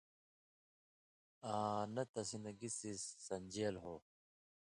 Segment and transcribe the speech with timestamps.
[1.53, 3.95] آں نہ تسِی نہ گی څیز سن٘دژېلوۡ ہو